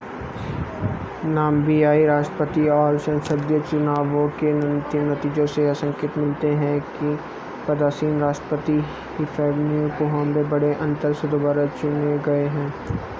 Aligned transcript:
नाम्बियाई 1.25 2.05
राष्ट्रपति 2.05 2.67
और 2.69 2.97
संसदीय 2.99 3.59
चुनावों 3.61 4.27
के 4.39 4.51
अंतिम 4.51 5.11
नतीजों 5.11 5.45
से 5.47 5.65
यह 5.65 5.73
संकेत 5.83 6.17
मिले 6.17 6.53
हैं 6.63 6.79
कि 6.89 7.15
पदासीन 7.67 8.19
राष्ट्रपति 8.19 8.73
हिफ़िकेपून्ए 8.73 9.87
पोहाम्बा 9.99 10.49
बड़े 10.49 10.73
अंतर 10.81 11.13
से 11.21 11.27
दोबारा 11.29 11.65
चुने 11.77 12.17
गए 12.25 12.45
हैं 12.49 12.69